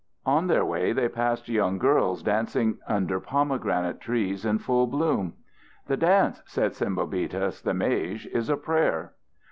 [0.25, 5.33] On their way they passed young girls dancing under pomegranate trees in full bloom.
[5.85, 9.13] "The dance," said Sembobitis the mage, "is a prayer."